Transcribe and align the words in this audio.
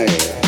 Hey. 0.00 0.39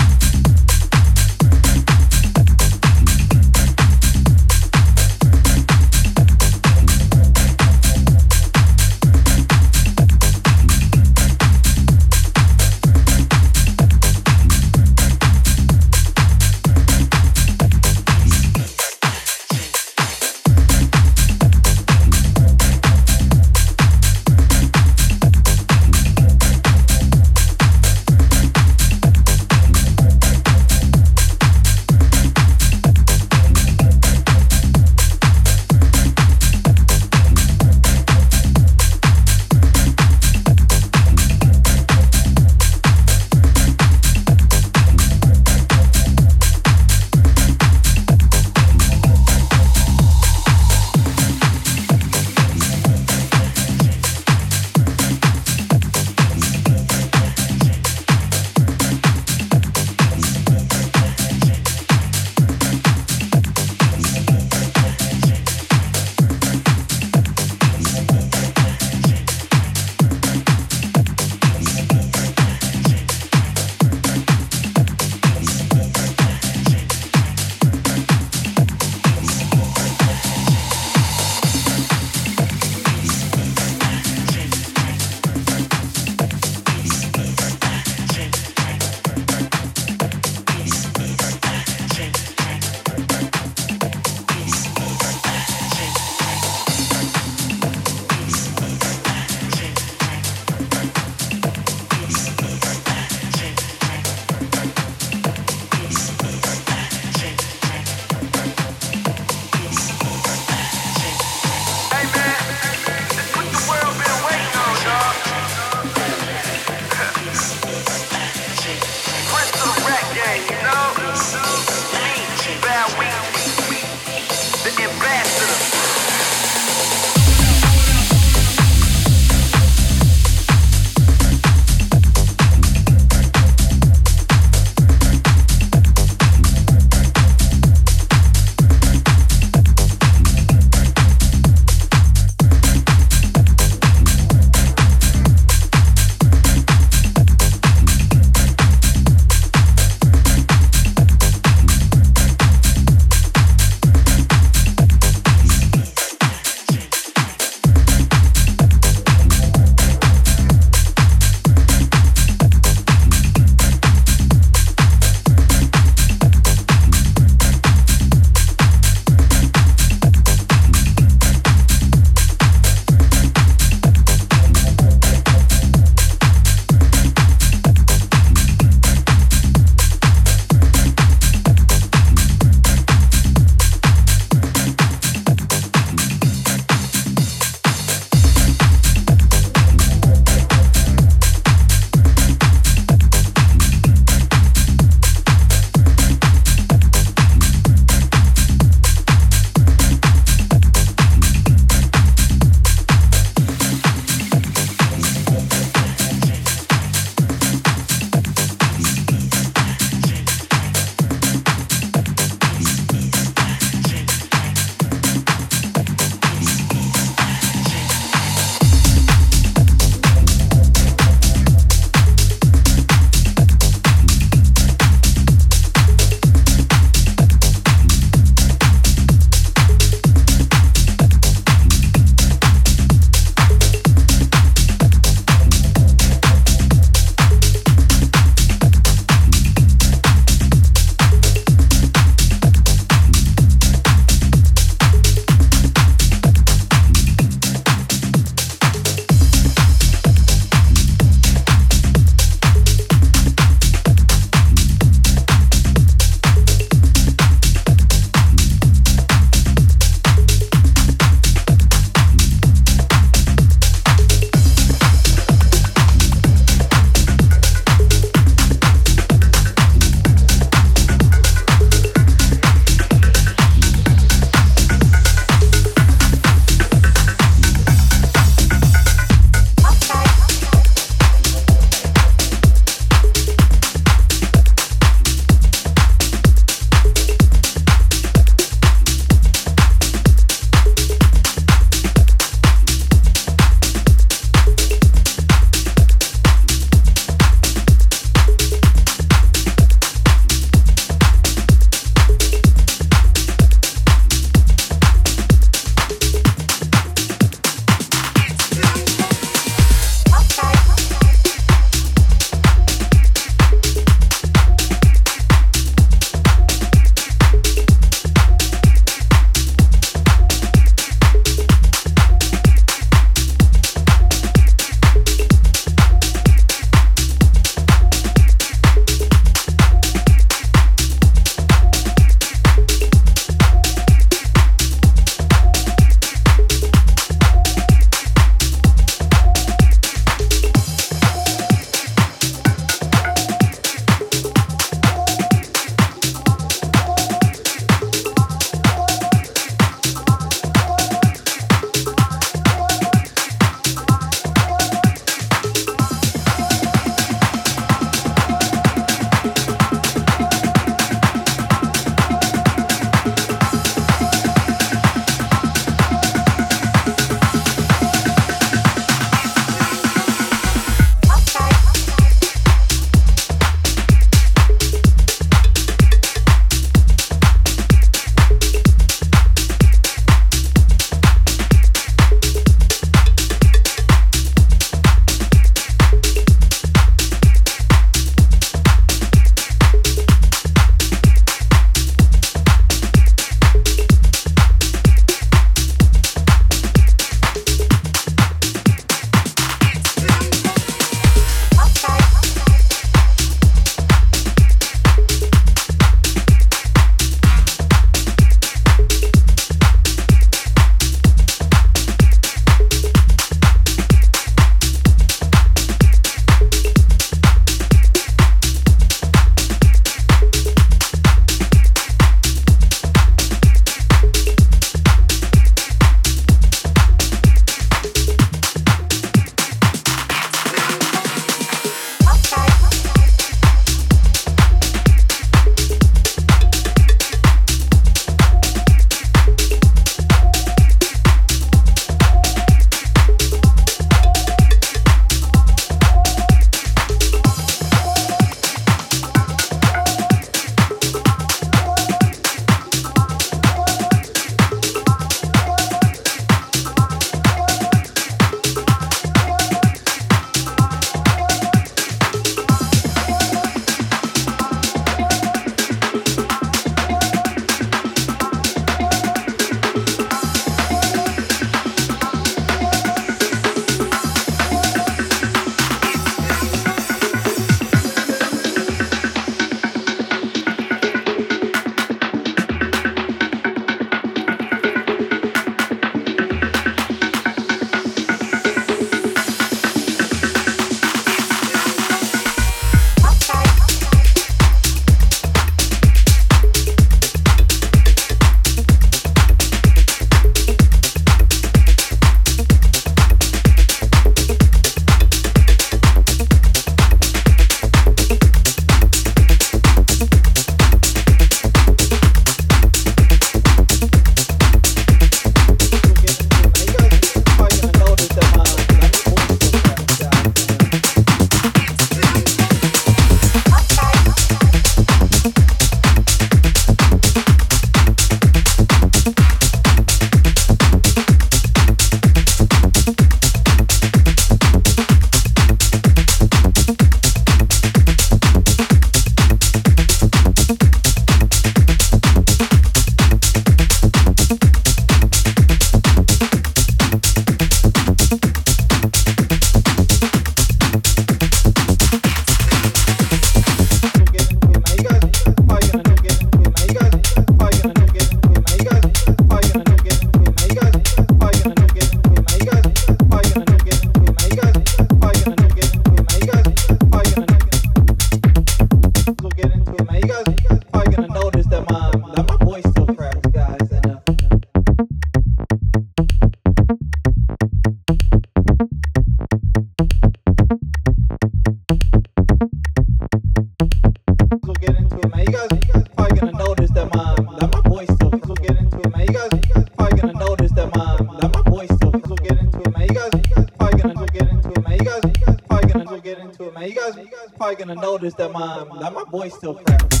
probably 597.56 597.74
gonna 597.74 597.80
notice 597.80 598.14
that 598.14 598.30
my 598.32 598.64
that 598.80 598.92
my 598.92 599.04
voice 599.10 599.34
still 599.34 599.54
cracks. 599.54 600.00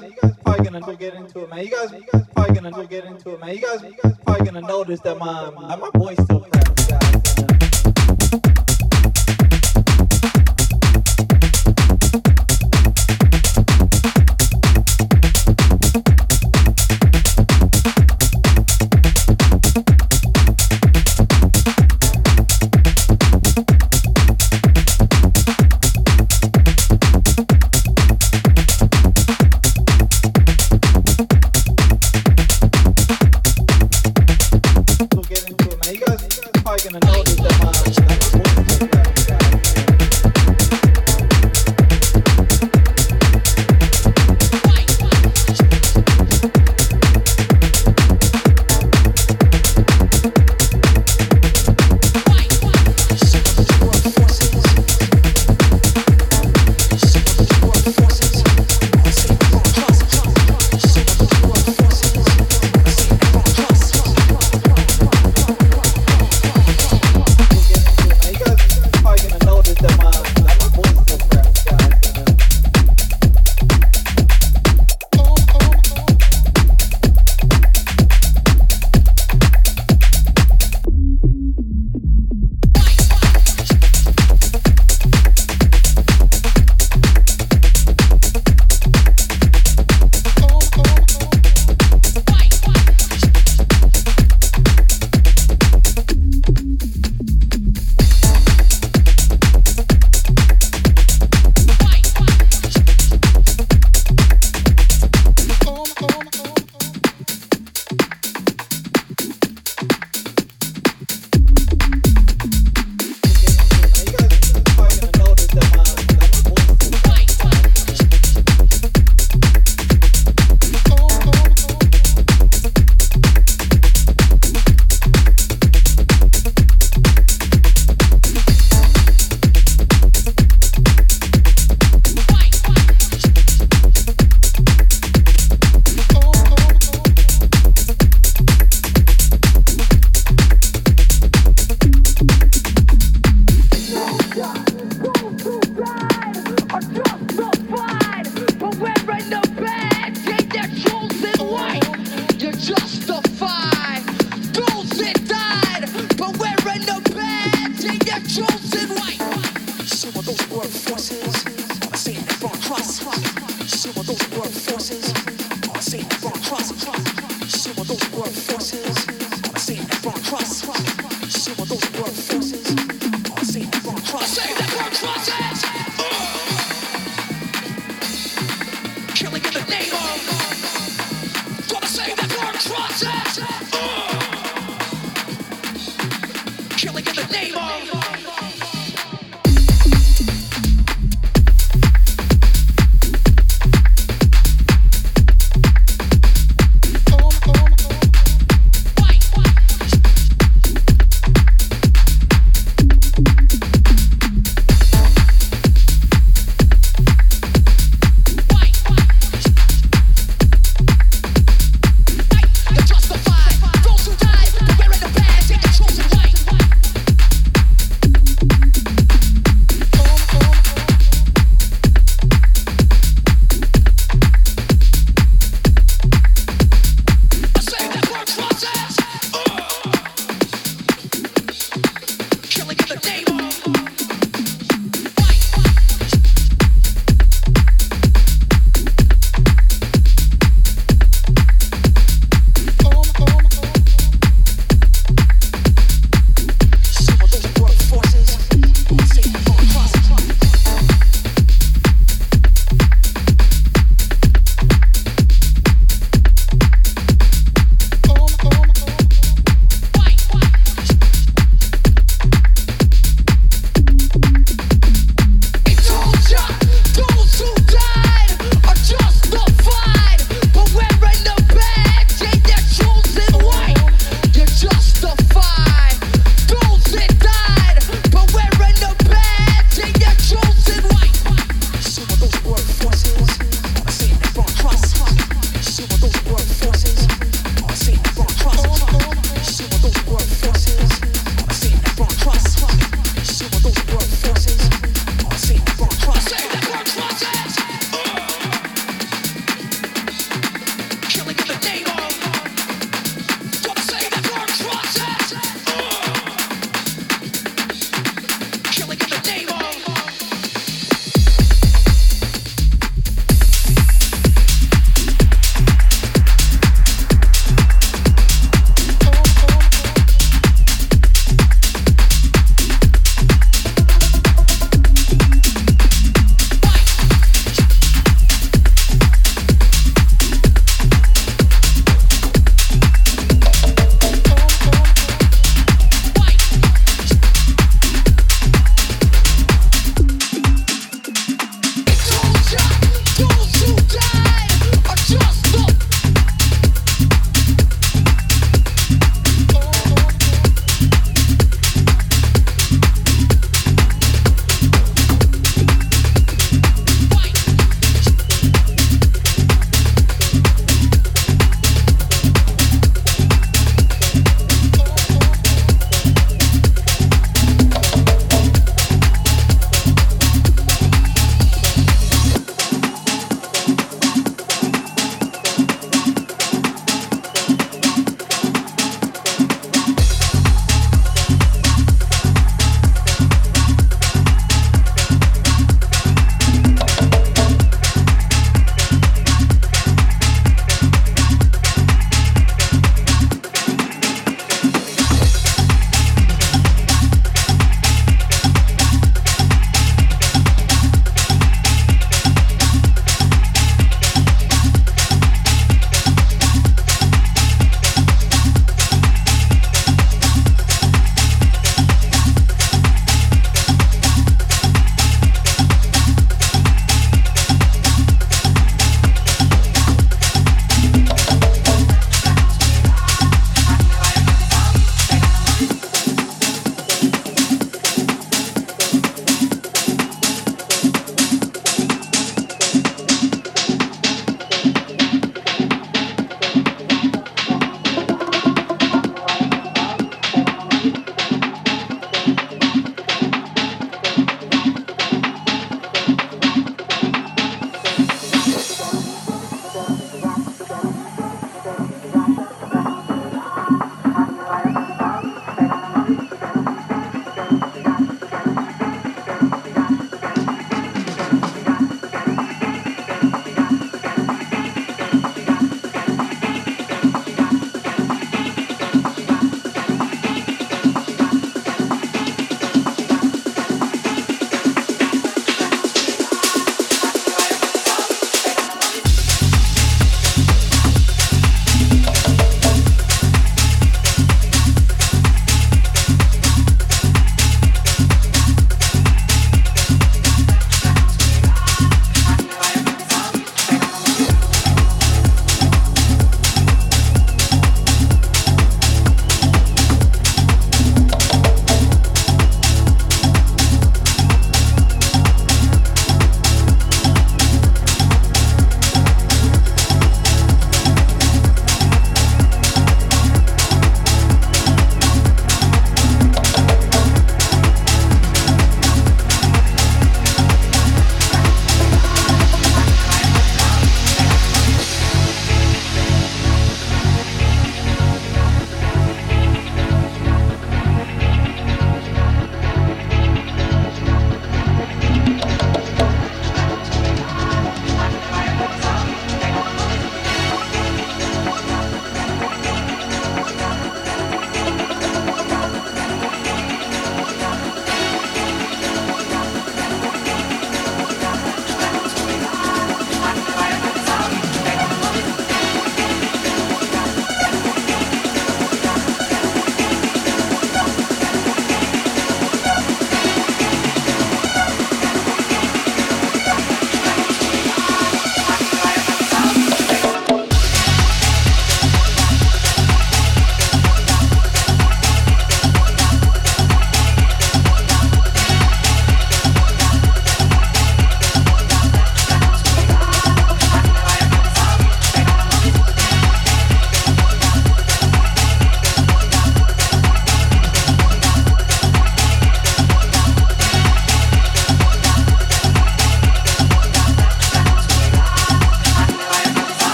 guys, 0.00 0.10
you 0.10 0.16
guys 0.20 0.36
probably 0.44 0.64
gonna 0.64 0.96
get 0.96 1.14
into 1.14 1.40
it, 1.40 1.50
man. 1.50 1.64
You 1.64 1.70
guys, 1.70 1.92
you 1.92 2.04
guys 2.12 2.26
probably 2.34 2.54
gonna 2.54 2.86
get 2.86 3.04
into 3.04 3.34
it, 3.34 3.40
man. 3.40 3.54
You 3.54 3.60
guys, 3.60 3.82
you 3.82 3.94
guys 4.02 4.14
probably 4.24 4.46
gonna 4.46 4.60
notice 4.66 5.00
that 5.00 5.18
my 5.18 5.50
my, 5.50 5.76
my 5.76 5.90
voice 5.94 6.16
still 6.22 6.40
cracks 6.40 6.92
out. 6.92 8.67